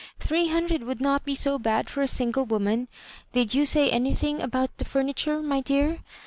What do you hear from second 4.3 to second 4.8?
about